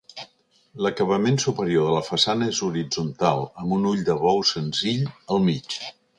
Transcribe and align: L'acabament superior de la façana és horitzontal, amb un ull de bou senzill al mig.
L'acabament 0.85 1.35
superior 1.43 1.85
de 1.89 1.93
la 1.97 2.01
façana 2.07 2.47
és 2.55 2.63
horitzontal, 2.69 3.45
amb 3.65 3.77
un 3.79 3.87
ull 3.93 4.03
de 4.09 4.17
bou 4.25 4.43
senzill 4.55 5.07
al 5.37 5.47
mig. 5.51 5.81